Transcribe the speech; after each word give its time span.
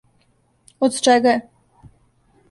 Од 0.87 0.97
чега 1.07 1.33
је? 1.33 1.33